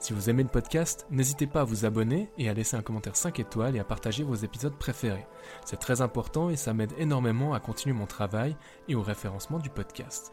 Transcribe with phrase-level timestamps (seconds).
[0.00, 3.16] Si vous aimez le podcast, n'hésitez pas à vous abonner et à laisser un commentaire
[3.16, 5.26] 5 étoiles et à partager vos épisodes préférés.
[5.64, 8.56] C'est très important et ça m'aide énormément à continuer mon travail
[8.86, 10.32] et au référencement du podcast.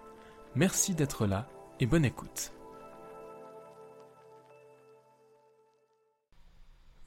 [0.54, 1.48] Merci d'être là
[1.80, 2.52] et bonne écoute.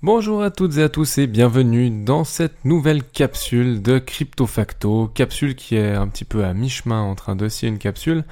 [0.02, 5.08] Bonjour à toutes et à tous et bienvenue dans cette nouvelle capsule de Crypto Facto,
[5.08, 8.24] capsule qui est un petit peu à mi-chemin entre un dossier et une capsule,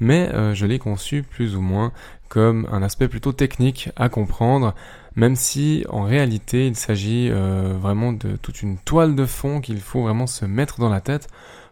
[0.00, 1.92] mais euh, je l'ai conçue plus ou moins
[2.32, 4.74] comme un aspect plutôt technique à comprendre,
[5.16, 9.80] même si en réalité il s'agit euh, vraiment de toute une toile de fond qu'il
[9.80, 11.28] faut vraiment se mettre dans la tête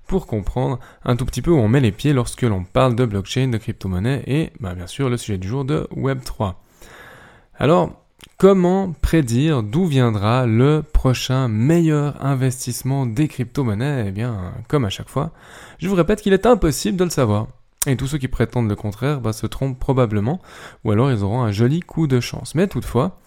[0.07, 3.07] pour comprendre un tout petit peu où on met les pieds lorsque l'on parle de
[3.07, 6.57] blockchain, de crypto-monnaie et bah, bien sûr le sujet du jour de Web3.
[7.59, 7.97] Alors,
[8.37, 14.05] Comment prédire d'où viendra le prochain meilleur investissement des crypto-monnaies?
[14.09, 15.31] Eh bien, comme à chaque fois,
[15.79, 17.49] je vous répète qu'il est impossible de le savoir.
[17.87, 20.41] Et tous ceux qui prétendent le contraire bah, se trompent probablement,
[20.85, 22.55] ou alors ils auront un joli coup de chance.
[22.55, 23.19] Mais toutefois,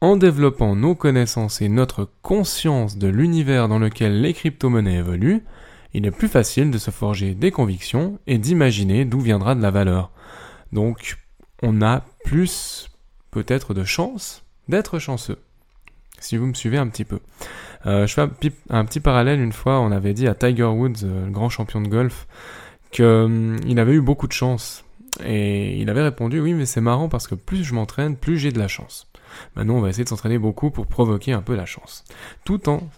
[0.00, 5.42] en développant nos connaissances et notre conscience de l'univers dans lequel les crypto-monnaies évoluent,
[5.94, 9.70] il est plus facile de se forger des convictions et d'imaginer d'où viendra de la
[9.70, 10.10] valeur.
[10.72, 11.16] Donc,
[11.62, 12.90] on a plus
[13.30, 15.38] peut-être de chance d'être chanceux.
[16.20, 17.20] Si vous me suivez un petit peu.
[17.86, 18.28] Euh, je fais
[18.70, 21.80] un, petit parallèle une fois, on avait dit à Tiger Woods, euh, le grand champion
[21.80, 22.26] de golf,
[22.90, 24.84] qu'il hum, avait eu beaucoup de chance.
[25.24, 28.52] Et il avait répondu oui mais c'est marrant parce que plus je m'entraîne, plus j'ai
[28.52, 29.08] de la chance.
[29.56, 32.04] Maintenant on va essayer de s'entraîner beaucoup pour provoquer un peu la chance.
[32.44, 32.88] Tout en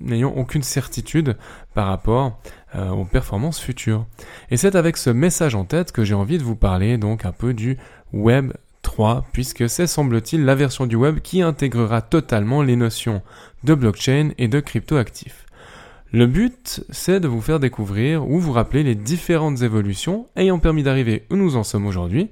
[0.00, 1.36] n'ayant aucune certitude
[1.72, 2.40] par rapport
[2.74, 4.06] euh, aux performances futures.
[4.50, 7.32] Et c'est avec ce message en tête que j'ai envie de vous parler donc un
[7.32, 7.78] peu du
[8.12, 8.52] Web
[8.82, 13.22] 3, puisque c'est semble-t-il la version du web qui intégrera totalement les notions
[13.64, 15.43] de blockchain et de cryptoactifs.
[16.14, 20.84] Le but, c'est de vous faire découvrir ou vous rappeler les différentes évolutions ayant permis
[20.84, 22.30] d'arriver où nous en sommes aujourd'hui,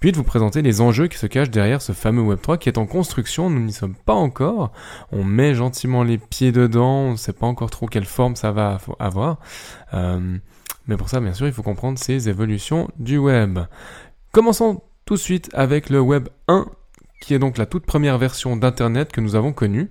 [0.00, 2.78] puis de vous présenter les enjeux qui se cachent derrière ce fameux Web3 qui est
[2.78, 4.72] en construction, nous n'y sommes pas encore,
[5.12, 8.50] on met gentiment les pieds dedans, on ne sait pas encore trop quelle forme ça
[8.50, 9.40] va avoir,
[9.92, 10.38] euh,
[10.86, 13.58] mais pour ça bien sûr il faut comprendre ces évolutions du web.
[14.32, 16.64] Commençons tout de suite avec le Web 1,
[17.20, 19.90] qui est donc la toute première version d'Internet que nous avons connue.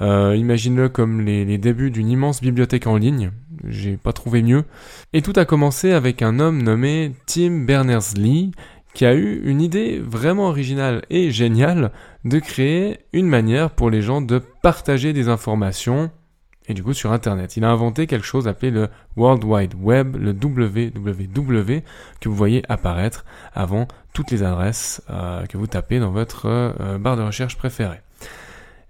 [0.00, 3.30] Euh, Imagine-le comme les, débuts d'une immense bibliothèque en ligne.
[3.66, 4.64] J'ai pas trouvé mieux.
[5.12, 8.52] Et tout a commencé avec un homme nommé Tim Berners-Lee
[8.94, 11.92] qui a eu une idée vraiment originale et géniale
[12.24, 16.10] de créer une manière pour les gens de partager des informations
[16.68, 17.56] et du coup sur Internet.
[17.56, 21.82] Il a inventé quelque chose appelé le World Wide Web, le www,
[22.20, 23.24] que vous voyez apparaître
[23.54, 28.00] avant toutes les adresses euh, que vous tapez dans votre euh, barre de recherche préférée.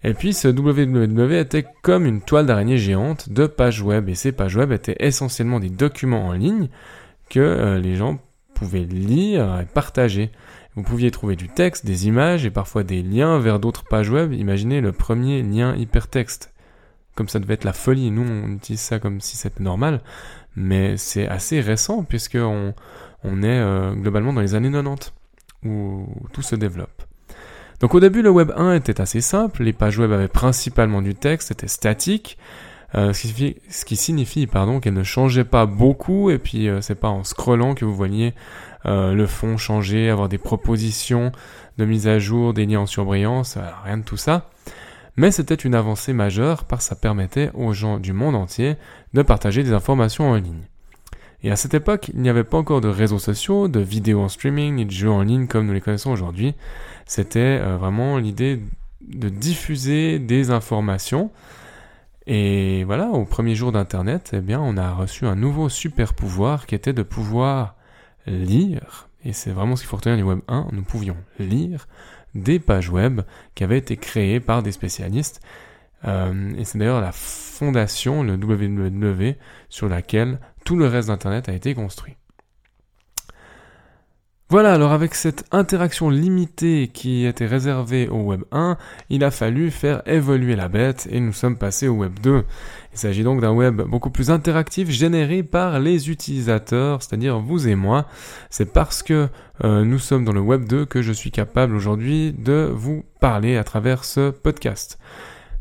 [0.04, 4.32] Et puis ce www était comme une toile d'araignée géante de pages web, et ces
[4.32, 6.68] pages web étaient essentiellement des documents en ligne
[7.28, 8.18] que euh, les gens
[8.54, 10.30] pouvaient lire et partager.
[10.74, 14.32] Vous pouviez trouver du texte, des images et parfois des liens vers d'autres pages web.
[14.32, 16.52] Imaginez le premier lien hypertexte.
[17.14, 20.02] Comme ça devait être la folie, nous on utilise ça comme si c'était normal,
[20.54, 22.74] mais c'est assez récent puisqu'on
[23.24, 25.12] on est euh, globalement dans les années 90
[25.64, 27.02] où tout se développe.
[27.80, 31.14] Donc au début, le Web 1 était assez simple, les pages web avaient principalement du
[31.14, 32.38] texte, c'était statique,
[32.94, 37.08] euh, ce, qui signifie, pardon, qu'elle ne changeait pas beaucoup, et puis euh, c'est pas
[37.08, 38.32] en scrollant que vous voyez
[38.86, 41.32] euh, le fond changer, avoir des propositions
[41.76, 44.48] de mise à jour, des liens en surbrillance, rien de tout ça.
[45.16, 48.76] Mais c'était une avancée majeure parce que ça permettait aux gens du monde entier
[49.12, 50.66] de partager des informations en ligne.
[51.42, 54.28] Et à cette époque, il n'y avait pas encore de réseaux sociaux, de vidéos en
[54.28, 56.54] streaming, ni de jeux en ligne comme nous les connaissons aujourd'hui.
[57.06, 58.60] C'était euh, vraiment l'idée
[59.00, 61.30] de diffuser des informations.
[62.26, 66.66] Et voilà, au premier jour d'Internet, eh bien, on a reçu un nouveau super pouvoir
[66.66, 67.76] qui était de pouvoir
[68.26, 69.08] lire.
[69.24, 70.68] Et c'est vraiment ce qu'il faut retenir du Web 1.
[70.72, 71.86] Nous pouvions lire
[72.34, 73.22] des pages web
[73.54, 75.40] qui avaient été créées par des spécialistes.
[76.04, 79.36] Euh, et c'est d'ailleurs la fondation, le www,
[79.68, 82.16] sur laquelle tout le reste d'Internet a été construit.
[84.48, 88.76] Voilà, alors avec cette interaction limitée qui était réservée au Web 1,
[89.10, 92.44] il a fallu faire évoluer la bête et nous sommes passés au Web 2.
[92.92, 97.74] Il s'agit donc d'un web beaucoup plus interactif généré par les utilisateurs, c'est-à-dire vous et
[97.74, 98.06] moi.
[98.50, 99.28] C'est parce que
[99.64, 103.56] euh, nous sommes dans le Web 2 que je suis capable aujourd'hui de vous parler
[103.56, 104.98] à travers ce podcast.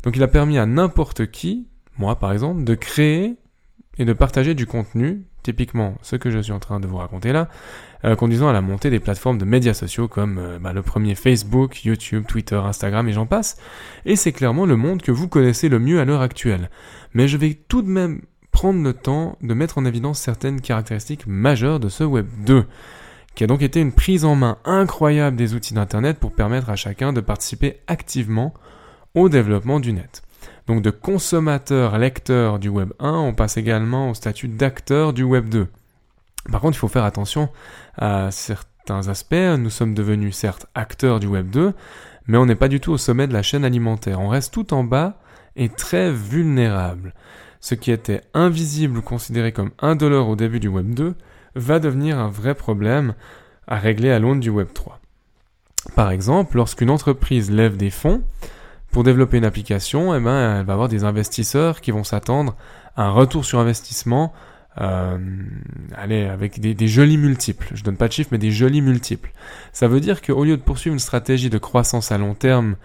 [0.04, 1.66] Donc il a permis à n'importe qui,
[1.98, 3.36] moi par exemple, de créer
[3.98, 7.32] et de partager du contenu, typiquement ce que je suis en train de vous raconter
[7.32, 7.48] là,
[8.04, 11.14] euh, conduisant à la montée des plateformes de médias sociaux comme euh, bah, le premier
[11.14, 13.56] Facebook, YouTube, Twitter, Instagram et j'en passe.
[14.04, 16.70] Et c'est clairement le monde que vous connaissez le mieux à l'heure actuelle.
[17.14, 21.26] Mais je vais tout de même prendre le temps de mettre en évidence certaines caractéristiques
[21.26, 22.64] majeures de ce Web 2
[23.36, 26.76] qui a donc été une prise en main incroyable des outils d'Internet pour permettre à
[26.76, 28.54] chacun de participer activement
[29.14, 30.22] au développement du net.
[30.66, 35.68] Donc de consommateur-lecteur du Web 1, on passe également au statut d'acteur du Web 2.
[36.50, 37.48] Par contre, il faut faire attention
[37.96, 39.34] à certains aspects.
[39.34, 41.72] Nous sommes devenus certes acteurs du Web 2,
[42.26, 44.20] mais on n'est pas du tout au sommet de la chaîne alimentaire.
[44.20, 45.18] On reste tout en bas
[45.54, 47.14] et très vulnérable.
[47.60, 51.14] Ce qui était invisible ou considéré comme indolore au début du Web 2
[51.54, 53.14] va devenir un vrai problème
[53.66, 55.00] à régler à l'aune du Web 3.
[55.94, 58.22] Par exemple, lorsqu'une entreprise lève des fonds
[58.96, 62.56] pour développer une application, eh ben, elle va avoir des investisseurs qui vont s'attendre
[62.96, 64.32] à un retour sur investissement
[64.80, 65.18] euh,
[65.94, 67.68] allez, avec des, jolis multiples.
[67.74, 69.32] Je donne pas de chiffres, mais des jolis multiples.
[69.74, 72.76] Ça veut dire qu'au lieu de poursuivre une stratégie de croissance à long terme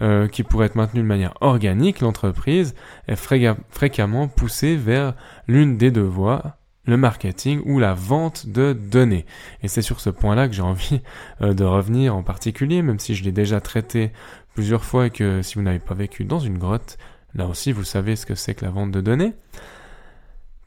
[0.00, 2.76] euh, qui pourrait être maintenue de manière organique, l'entreprise
[3.08, 5.14] est fréquemment poussée vers
[5.48, 9.26] l'une des deux voies, le marketing ou la vente de données.
[9.64, 11.00] Et c'est sur ce point-là que j'ai envie
[11.42, 14.12] euh, de revenir en particulier, même si je l'ai déjà traité
[14.56, 16.96] plusieurs fois et que si vous n'avez pas vécu dans une grotte,
[17.34, 19.34] là aussi vous savez ce que c'est que la vente de données.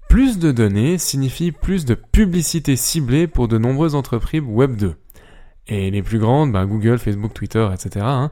[0.07, 4.95] Plus de données signifie plus de publicité ciblée pour de nombreuses entreprises Web 2.
[5.68, 8.31] Et les plus grandes, ben Google, Facebook, Twitter, etc., hein,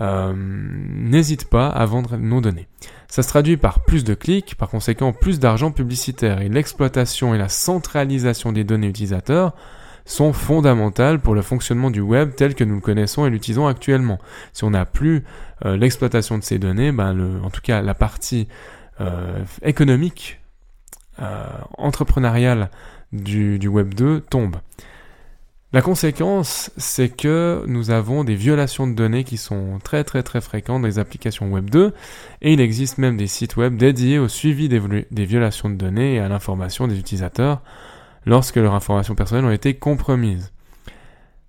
[0.00, 2.68] euh, n'hésitent pas à vendre nos données.
[3.08, 7.38] Ça se traduit par plus de clics, par conséquent plus d'argent publicitaire, et l'exploitation et
[7.38, 9.54] la centralisation des données utilisateurs
[10.08, 14.18] sont fondamentales pour le fonctionnement du web tel que nous le connaissons et l'utilisons actuellement.
[14.54, 15.22] Si on n'a plus
[15.66, 18.48] euh, l'exploitation de ces données, ben le, en tout cas la partie
[19.02, 20.40] euh, économique
[21.20, 21.44] euh,
[21.76, 22.70] entrepreneuriale
[23.12, 24.56] du, du Web 2 tombe.
[25.74, 30.40] La conséquence, c'est que nous avons des violations de données qui sont très très très
[30.40, 31.92] fréquentes dans les applications Web 2
[32.40, 36.14] et il existe même des sites web dédiés au suivi des, des violations de données
[36.14, 37.60] et à l'information des utilisateurs
[38.26, 40.52] lorsque leurs informations personnelles ont été compromises.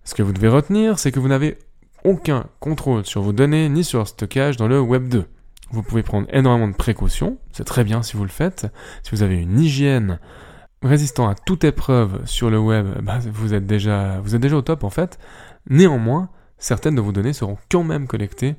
[0.04, 1.58] Ce que vous devez retenir, c'est que vous n'avez
[2.04, 5.26] aucun contrôle sur vos données ni sur le stockage dans le Web 2.
[5.72, 8.68] Vous pouvez prendre énormément de précautions, c'est très bien si vous le faites.
[9.04, 10.20] Si vous avez une hygiène
[10.82, 14.62] résistant à toute épreuve sur le web, bah, vous, êtes déjà, vous êtes déjà au
[14.62, 15.20] top en fait.
[15.70, 18.56] Néanmoins, certaines de vos données seront quand même collectées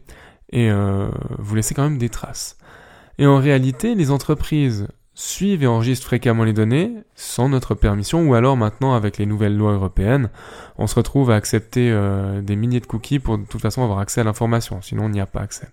[0.52, 1.08] et euh,
[1.38, 2.58] vous laissez quand même des traces.
[3.18, 4.86] Et en réalité, les entreprises
[5.20, 9.56] suivent et enregistrent fréquemment les données sans notre permission ou alors maintenant avec les nouvelles
[9.56, 10.30] lois européennes,
[10.78, 13.98] on se retrouve à accepter euh, des milliers de cookies pour de toute façon avoir
[13.98, 15.68] accès à l'information, sinon on n'y a pas accès.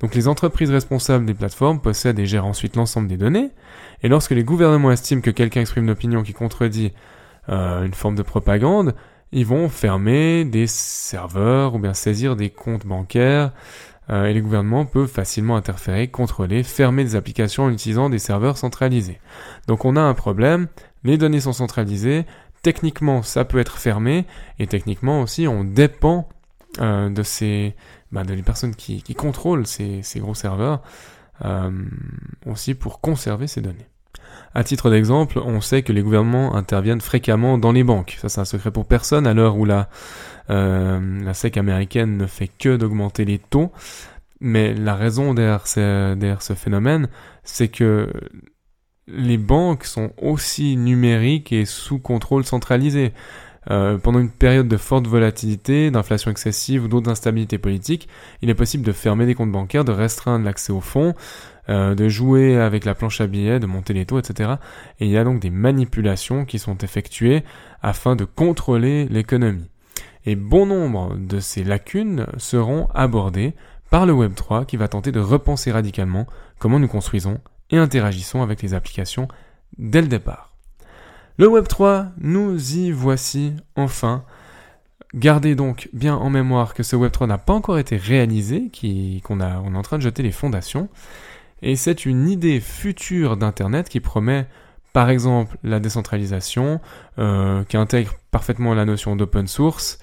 [0.00, 3.50] Donc les entreprises responsables des plateformes possèdent et gèrent ensuite l'ensemble des données,
[4.02, 6.92] et lorsque les gouvernements estiment que quelqu'un exprime une opinion qui contredit
[7.48, 8.96] euh, une forme de propagande,
[9.30, 13.52] ils vont fermer des serveurs ou bien saisir des comptes bancaires,
[14.10, 18.58] euh, et les gouvernements peuvent facilement interférer, contrôler, fermer des applications en utilisant des serveurs
[18.58, 19.20] centralisés.
[19.68, 20.68] Donc on a un problème,
[21.04, 22.26] les données sont centralisées,
[22.62, 24.26] techniquement ça peut être fermé,
[24.58, 26.28] et techniquement aussi on dépend
[26.80, 27.74] euh, de ces
[28.10, 30.82] bah, de les personnes qui, qui contrôlent ces, ces, gros serveurs
[31.44, 31.70] euh,
[32.46, 33.88] aussi pour conserver ces données.
[34.54, 38.18] À titre d'exemple, on sait que les gouvernements interviennent fréquemment dans les banques.
[38.20, 39.88] Ça, c'est un secret pour personne à l'heure où la,
[40.50, 43.72] euh, SEC américaine ne fait que d'augmenter les taux.
[44.40, 47.08] Mais la raison derrière derrière ce phénomène,
[47.44, 48.12] c'est que
[49.06, 53.12] les banques sont aussi numériques et sous contrôle centralisé.
[53.70, 58.08] Euh, pendant une période de forte volatilité, d'inflation excessive ou d'autres instabilités politiques,
[58.42, 61.14] il est possible de fermer des comptes bancaires, de restreindre l'accès aux fonds,
[61.68, 64.54] euh, de jouer avec la planche à billets, de monter les taux, etc.
[64.98, 67.44] Et il y a donc des manipulations qui sont effectuées
[67.82, 69.70] afin de contrôler l'économie.
[70.24, 73.54] Et bon nombre de ces lacunes seront abordées
[73.90, 76.26] par le Web3 qui va tenter de repenser radicalement
[76.58, 77.40] comment nous construisons
[77.70, 79.28] et interagissons avec les applications
[79.78, 80.51] dès le départ.
[81.38, 84.22] Le Web 3, nous y voici enfin.
[85.14, 88.70] Gardez donc bien en mémoire que ce Web 3 n'a pas encore été réalisé,
[89.24, 90.90] qu'on est en train de jeter les fondations.
[91.62, 94.46] Et c'est une idée future d'Internet qui promet,
[94.92, 96.80] par exemple, la décentralisation,
[97.18, 99.98] euh, qui intègre parfaitement la notion d'open source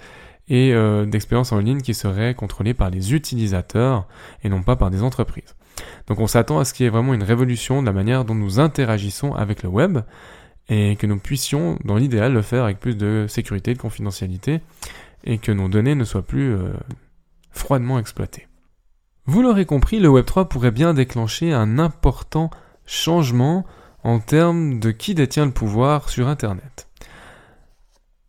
[0.48, 4.08] et euh, d'expérience en ligne qui serait contrôlée par les utilisateurs
[4.42, 5.54] et non pas par des entreprises.
[6.08, 8.34] Donc on s'attend à ce qu'il y ait vraiment une révolution de la manière dont
[8.34, 10.00] nous interagissons avec le web
[10.70, 14.60] et que nous puissions, dans l'idéal, le faire avec plus de sécurité, de confidentialité,
[15.24, 16.72] et que nos données ne soient plus euh,
[17.50, 18.46] froidement exploitées.
[19.26, 22.50] Vous l'aurez compris, le Web3 pourrait bien déclencher un important
[22.86, 23.66] changement
[24.02, 26.88] en termes de qui détient le pouvoir sur Internet.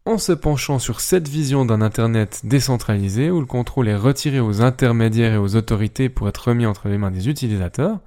[0.06, 4.62] En se penchant sur cette vision d'un Internet décentralisé où le contrôle est retiré aux
[4.62, 8.00] intermédiaires et aux autorités pour être remis entre les mains des utilisateurs,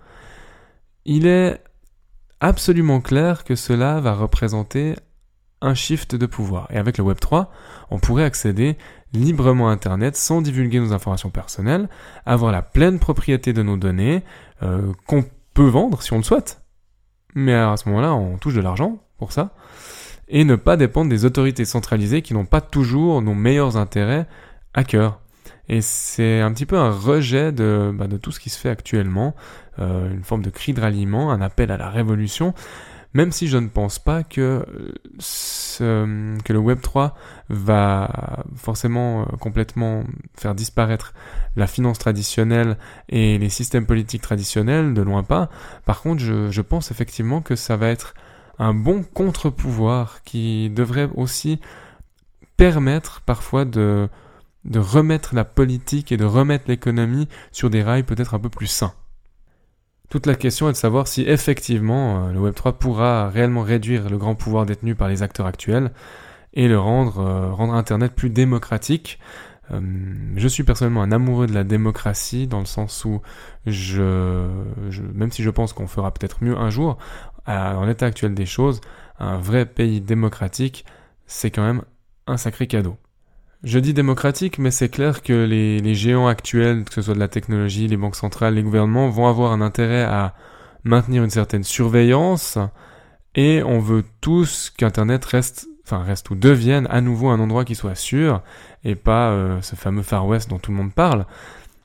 [1.05, 1.63] il est
[2.45, 4.97] absolument clair que cela va représenter
[5.63, 6.69] un shift de pouvoir.
[6.71, 7.47] Et avec le Web3,
[7.91, 8.77] on pourrait accéder
[9.15, 11.89] librement à Internet sans divulguer nos informations personnelles,
[12.27, 14.23] avoir la pleine propriété de nos données,
[14.63, 15.25] euh, qu'on
[15.55, 16.61] peut vendre si on le souhaite.
[17.35, 19.55] Mais à ce moment-là, on touche de l'argent pour ça.
[20.29, 24.27] Et ne pas dépendre des autorités centralisées qui n'ont pas toujours nos meilleurs intérêts
[24.75, 25.21] à cœur.
[25.69, 28.69] Et c'est un petit peu un rejet de, bah, de tout ce qui se fait
[28.69, 29.35] actuellement,
[29.79, 32.55] euh, une forme de cri de ralliement, un appel à la révolution,
[33.15, 34.67] même si je ne pense pas que,
[35.19, 37.17] ce, que le Web 3
[37.49, 40.05] va forcément euh, complètement
[40.37, 41.15] faire disparaître
[41.57, 42.77] la finance traditionnelle
[43.09, 45.49] et les systèmes politiques traditionnels, de loin pas.
[45.87, 48.15] Par contre, je, je pense effectivement que ça va être
[48.59, 51.61] un bon contre-pouvoir qui devrait aussi
[52.57, 54.09] permettre parfois de
[54.65, 58.67] de remettre la politique et de remettre l'économie sur des rails peut-être un peu plus
[58.67, 58.95] sains.
[60.11, 64.19] Toute la question est de savoir si effectivement euh, le Web3 pourra réellement réduire le
[64.19, 65.91] grand pouvoir détenu par les acteurs actuels
[66.53, 69.19] et le rendre, euh, rendre Internet plus démocratique.
[69.73, 69.81] Euh,
[70.37, 73.23] je suis personnellement un amoureux de la démocratie dans le sens où
[73.67, 74.47] je,
[74.91, 76.99] je même si je pense qu'on fera peut-être mieux un jour,
[77.47, 78.81] en l'état actuel des choses,
[79.19, 80.85] un vrai pays démocratique,
[81.27, 81.83] c'est quand même
[82.27, 82.97] un sacré cadeau.
[83.65, 87.29] Je dis démocratique, mais c'est clair que les, géants actuels, que ce soit de la
[87.29, 90.35] technologie, les banques centrales, les gouvernements, vont avoir un intérêt à
[90.85, 92.59] maintenir une certaine surveillance,
[93.35, 97.75] et on veut tous qu'Internet reste, enfin reste ou devienne à nouveau un endroit qui
[97.75, 98.43] soit sûr,
[98.85, 101.25] et pas euh, ce fameux Far West dont tout le monde parle.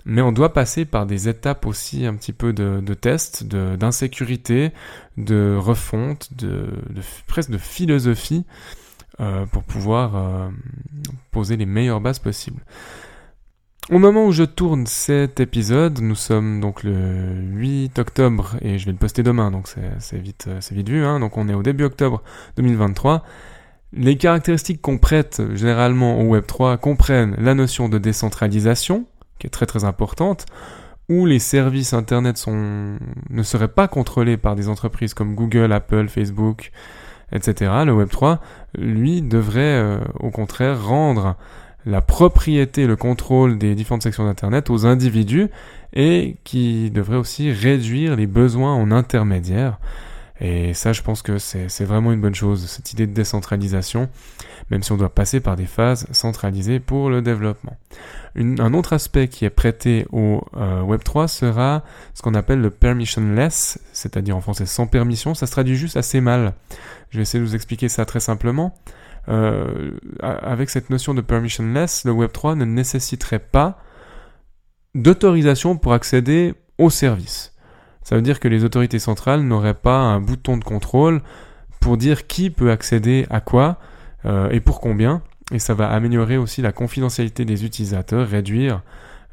[0.04, 4.72] Mais on doit passer par des étapes aussi un petit peu de, de tests, d'insécurité,
[5.16, 8.46] de, refonte, de, de, presque de philosophie,
[9.22, 10.50] euh, pour pouvoir euh,
[11.32, 12.62] poser les meilleures bases possibles.
[13.90, 18.86] Au moment où je tourne cet épisode, nous sommes donc le 8 octobre et je
[18.86, 19.68] vais le poster demain, donc
[20.00, 21.04] c'est vite, euh, vite vu.
[21.04, 22.22] Hein, donc on est au début octobre
[22.58, 23.24] 2023.
[23.92, 29.06] Les caractéristiques qu'on prête généralement au Web3 comprennent la notion de décentralisation,
[29.40, 30.46] qui est très très importante,
[31.10, 33.00] où les services Internet sont,
[33.30, 36.72] ne seraient pas contrôlés par des entreprises comme Google, Apple, Facebook,
[37.32, 38.40] etc., le Web3,
[38.78, 41.36] lui, devrait euh, au contraire rendre
[41.86, 45.48] la propriété, le contrôle des différentes sections d'Internet aux individus
[45.94, 49.80] et qui devrait aussi réduire les besoins en intermédiaires.
[50.42, 54.10] Et ça, je pense que c'est vraiment une bonne chose, cette idée de décentralisation,
[54.72, 57.76] même si on doit passer par des phases centralisées pour le développement.
[58.36, 63.80] un autre aspect qui est prêté au euh, Web3 sera ce qu'on appelle le permissionless,
[63.92, 65.34] c'est-à-dire en français sans permission.
[65.34, 66.54] Ça se traduit juste assez mal.
[67.10, 68.76] Je vais essayer de vous expliquer ça très simplement.
[69.28, 69.92] Euh,
[70.22, 73.84] avec cette notion de permissionless, le Web3 ne nécessiterait pas
[74.96, 77.54] d'autorisation pour accéder au service.
[78.04, 81.22] Ça veut dire que les autorités centrales n'auraient pas un bouton de contrôle
[81.80, 83.78] pour dire qui peut accéder à quoi
[84.26, 85.22] euh, et pour combien.
[85.52, 88.82] Et ça va améliorer aussi la confidentialité des utilisateurs, réduire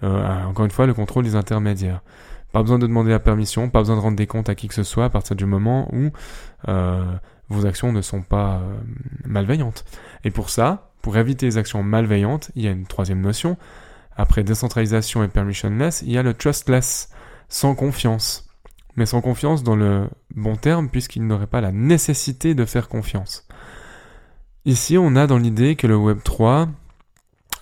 [0.02, 2.02] euh, encore une fois le contrôle des intermédiaires.
[2.52, 4.74] Pas besoin de demander la permission, pas besoin de rendre des comptes à qui que
[4.74, 6.10] ce soit à partir du moment où
[6.68, 7.04] euh,
[7.48, 8.76] vos actions ne sont pas euh,
[9.24, 9.84] malveillantes.
[10.24, 13.56] Et pour ça, pour éviter les actions malveillantes, il y a une troisième notion.
[14.16, 17.10] Après décentralisation et permissionless, il y a le trustless,
[17.48, 18.45] sans confiance.
[18.96, 23.46] Mais sans confiance dans le bon terme, puisqu'il n'aurait pas la nécessité de faire confiance.
[24.64, 26.68] Ici, on a dans l'idée que le Web 3,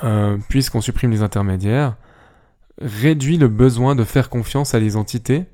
[0.04, 1.96] euh, puisqu'on supprime les intermédiaires,
[2.80, 5.44] réduit le besoin de faire confiance à les entités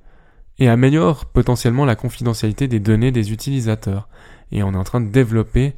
[0.58, 4.08] et améliore potentiellement la confidentialité des données des utilisateurs.
[4.52, 5.74] Et on est en train de développer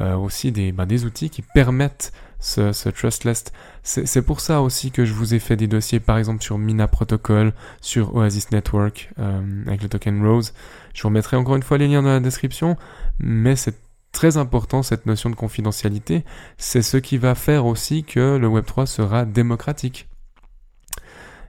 [0.00, 2.12] euh, aussi des, bah, des outils qui permettent
[2.42, 3.44] ce, ce trustless.
[3.84, 6.86] C'est pour ça aussi que je vous ai fait des dossiers, par exemple sur Mina
[6.86, 10.52] Protocol, sur Oasis Network, euh, avec le token Rose.
[10.92, 12.76] Je vous remettrai encore une fois les liens dans la description,
[13.18, 13.76] mais c'est
[14.10, 16.24] très important cette notion de confidentialité.
[16.58, 20.08] C'est ce qui va faire aussi que le Web3 sera démocratique.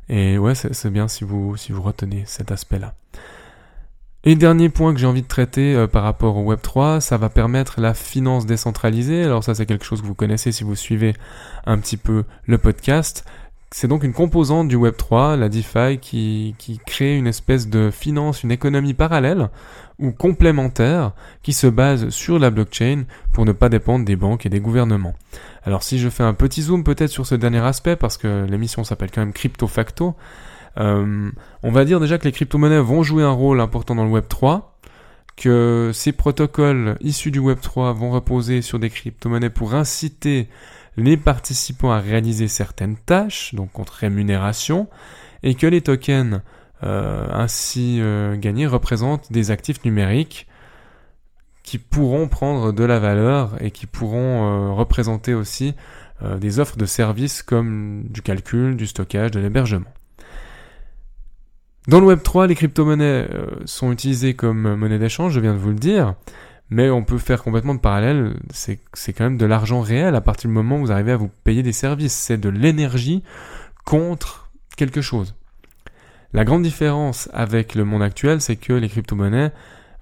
[0.10, 2.94] Et ouais, c'est bien si vous, si vous retenez cet aspect-là.
[4.25, 7.27] Et dernier point que j'ai envie de traiter euh, par rapport au Web3, ça va
[7.27, 9.24] permettre la finance décentralisée.
[9.24, 11.13] Alors ça c'est quelque chose que vous connaissez si vous suivez
[11.65, 13.25] un petit peu le podcast.
[13.72, 18.44] C'est donc une composante du Web3, la DeFi, qui, qui crée une espèce de finance,
[18.44, 19.50] une économie parallèle
[20.00, 21.12] ou complémentaire
[21.42, 23.03] qui se base sur la blockchain
[23.34, 25.15] pour ne pas dépendre des banques et des gouvernements.
[25.63, 28.86] Alors si je fais un petit zoom peut-être sur ce dernier aspect, parce que l'émission
[28.86, 30.15] s'appelle quand même Crypto Facto,
[30.75, 34.25] on va dire déjà que les crypto-monnaies vont jouer un rôle important dans le Web
[34.27, 34.80] 3,
[35.36, 40.48] que ces protocoles issus du Web 3 vont reposer sur des crypto-monnaies pour inciter
[40.96, 44.88] les participants à réaliser certaines tâches, donc contre rémunération,
[45.42, 46.42] et que les tokens
[46.82, 48.01] ainsi
[48.36, 50.48] gagnés représentent des actifs numériques
[51.63, 55.74] qui pourront prendre de la valeur et qui pourront euh, représenter aussi
[56.22, 59.92] euh, des offres de services comme du calcul, du stockage, de l'hébergement.
[61.88, 65.60] Dans le Web 3, les crypto-monnaies euh, sont utilisées comme monnaie d'échange, je viens de
[65.60, 66.16] vous le dire,
[66.70, 68.80] mais on peut faire complètement de parallèle, c'est
[69.13, 71.62] quand même de l'argent réel à partir du moment où vous arrivez à vous payer
[71.62, 73.22] des services, c'est de l'énergie
[73.84, 75.36] contre quelque chose.
[76.32, 79.52] La grande différence avec le monde actuel, c'est que les crypto-monnaies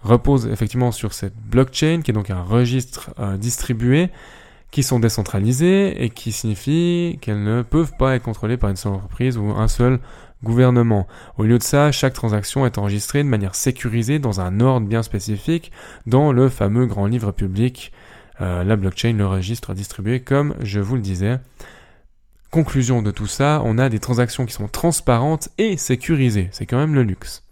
[0.03, 4.09] repose effectivement sur cette blockchain, qui est donc un registre euh, distribué,
[4.69, 8.93] qui sont décentralisés et qui signifie qu'elles ne peuvent pas être contrôlées par une seule
[8.93, 9.99] entreprise ou un seul
[10.43, 11.07] gouvernement.
[11.37, 15.03] Au lieu de ça, chaque transaction est enregistrée de manière sécurisée dans un ordre bien
[15.03, 15.71] spécifique
[16.05, 17.91] dans le fameux grand livre public,
[18.41, 21.39] euh, la blockchain, le registre distribué, comme je vous le disais.
[22.49, 26.49] Conclusion de tout ça, on a des transactions qui sont transparentes et sécurisées.
[26.51, 27.43] C'est quand même le luxe.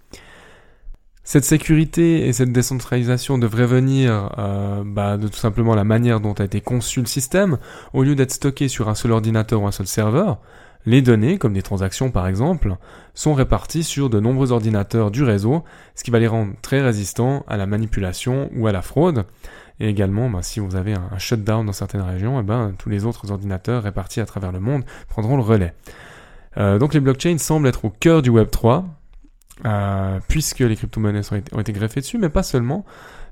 [1.23, 6.33] Cette sécurité et cette décentralisation devraient venir euh, bah, de tout simplement la manière dont
[6.33, 7.59] a été conçu le système.
[7.93, 10.39] Au lieu d'être stocké sur un seul ordinateur ou un seul serveur,
[10.85, 12.75] les données, comme des transactions par exemple,
[13.13, 15.63] sont réparties sur de nombreux ordinateurs du réseau,
[15.95, 19.25] ce qui va les rendre très résistants à la manipulation ou à la fraude.
[19.79, 23.05] Et également, bah, si vous avez un, shutdown dans certaines régions, eh ben, tous les
[23.05, 25.73] autres ordinateurs répartis à travers le monde prendront le relais.
[26.57, 28.85] Euh, donc les blockchains semblent être au cœur du Web 3,
[29.65, 31.21] euh, puisque les crypto-monnaies
[31.53, 32.85] ont été greffées dessus, mais pas seulement,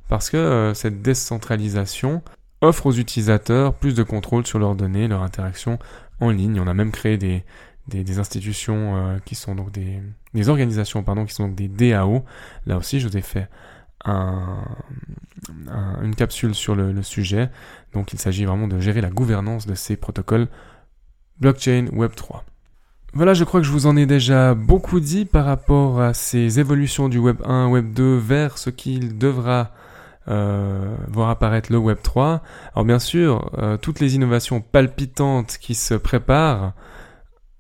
[0.08, 2.22] parce que euh, cette décentralisation
[2.62, 5.80] offre aux utilisateurs plus de contrôle sur leurs données, leurs interactions
[6.19, 6.59] en ligne.
[6.59, 7.43] On a même créé des,
[7.88, 10.01] des, institutions euh, qui sont donc des,
[10.33, 12.25] des organisations pardon qui sont donc des DAO.
[12.65, 13.49] Là aussi, je vous ai fait
[14.06, 14.65] un,
[16.01, 17.49] une capsule sur le, le sujet.
[17.93, 20.47] Donc, il s'agit vraiment de gérer la gouvernance de ces protocoles
[21.39, 22.43] blockchain Web 3.
[23.13, 26.60] Voilà, je crois que je vous en ai déjà beaucoup dit par rapport à ces
[26.60, 29.71] évolutions du Web 1, Web 2 vers ce qu'il devra
[30.30, 32.42] euh, voir apparaître le Web 3.
[32.74, 36.74] Alors bien sûr, euh, toutes les innovations palpitantes qui se préparent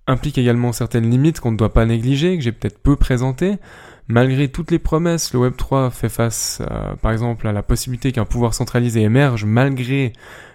[0.07, 3.57] impliquent également certaines limites qu'on ne doit pas négliger, que j'ai peut-être peu présentées.
[4.07, 8.13] Malgré toutes les promesses, le Web 3 fait face, euh, par exemple, à la possibilité
[8.13, 10.13] qu'un pouvoir centralisé émerge malgré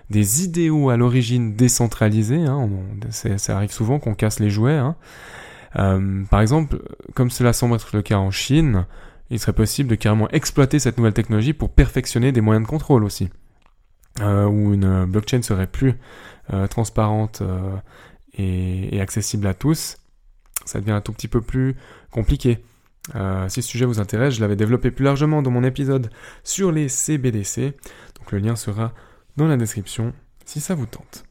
[0.09, 2.44] des idéaux à l'origine décentralisés.
[2.44, 2.68] Hein,
[3.11, 4.77] ça arrive souvent qu'on casse les jouets.
[4.77, 4.96] Hein.
[5.79, 6.79] Euh, par exemple,
[7.14, 8.87] comme cela semble être le cas en Chine,
[9.32, 13.04] il serait possible de carrément exploiter cette nouvelle technologie pour perfectionner des moyens de contrôle
[13.04, 13.30] aussi.
[14.20, 15.94] Euh, où une blockchain serait plus
[16.52, 17.42] euh, transparente
[18.34, 19.96] et, accessible à tous,
[20.66, 21.76] ça devient un tout petit peu plus
[22.10, 22.62] compliqué.
[23.48, 26.10] si ce sujet vous intéresse, je l'avais développé plus largement dans mon épisode
[26.44, 27.72] sur les CBDC,
[28.18, 28.92] donc le lien sera
[29.36, 30.12] dans la description
[30.44, 31.24] si ça vous tente.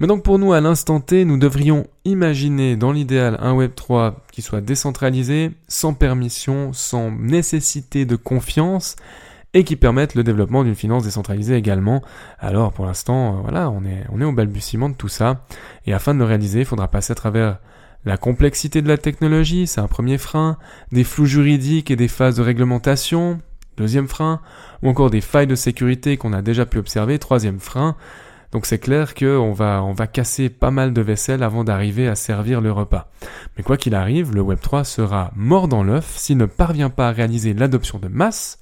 [0.00, 4.40] Mais donc pour nous, à l'instant T, nous devrions imaginer dans l'idéal un Web3 qui
[4.40, 8.96] soit décentralisé, sans permission, sans nécessité de confiance,
[9.52, 12.02] et qui permette le développement d'une finance décentralisée également.
[12.38, 15.44] Alors pour l'instant, euh, voilà, on est, on est au balbutiement de tout ça,
[15.84, 17.58] et afin de le réaliser, il faudra passer à travers
[18.06, 20.56] la complexité de la technologie, c'est un premier frein,
[20.92, 23.38] des flous juridiques et des phases de réglementation,
[23.76, 24.40] Deuxième frein,
[24.82, 27.18] ou encore des failles de sécurité qu'on a déjà pu observer.
[27.18, 27.96] Troisième frein.
[28.52, 32.16] Donc c'est clair qu'on va, on va casser pas mal de vaisselle avant d'arriver à
[32.16, 33.08] servir le repas.
[33.56, 37.12] Mais quoi qu'il arrive, le Web3 sera mort dans l'œuf s'il ne parvient pas à
[37.12, 38.58] réaliser l'adoption de masse,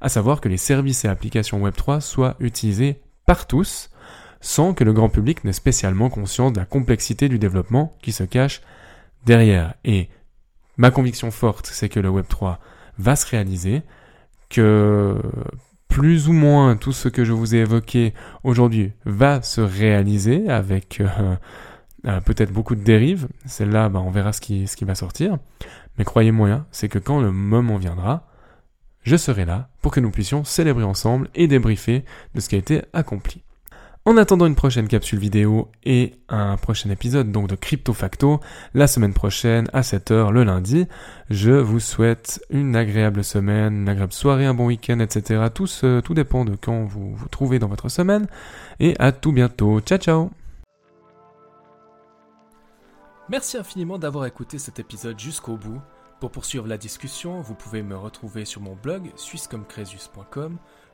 [0.00, 3.90] à savoir que les services et applications Web3 soient utilisés par tous,
[4.40, 8.24] sans que le grand public n'ait spécialement conscience de la complexité du développement qui se
[8.24, 8.62] cache
[9.26, 9.74] derrière.
[9.84, 10.08] Et
[10.76, 12.58] ma conviction forte, c'est que le Web3
[12.98, 13.82] va se réaliser,
[14.50, 15.16] que
[15.92, 21.02] plus ou moins tout ce que je vous ai évoqué aujourd'hui va se réaliser avec
[21.02, 21.36] euh,
[22.06, 23.28] euh, peut-être beaucoup de dérives.
[23.44, 25.36] Celle-là, bah, on verra ce qui, ce qui va sortir.
[25.98, 28.26] Mais croyez-moi, c'est que quand le moment viendra,
[29.02, 32.58] je serai là pour que nous puissions célébrer ensemble et débriefer de ce qui a
[32.58, 33.42] été accompli.
[34.04, 38.40] En attendant une prochaine capsule vidéo et un prochain épisode donc de Crypto Facto
[38.74, 40.88] la semaine prochaine à 7h le lundi,
[41.30, 45.44] je vous souhaite une agréable semaine, une agréable soirée, un bon week-end, etc.
[45.54, 45.68] Tout,
[46.04, 48.26] tout dépend de quand vous vous trouvez dans votre semaine.
[48.80, 49.78] Et à tout bientôt.
[49.78, 50.30] Ciao ciao
[53.28, 55.80] Merci infiniment d'avoir écouté cet épisode jusqu'au bout.
[56.18, 60.58] Pour poursuivre la discussion, vous pouvez me retrouver sur mon blog suissecomcresus.com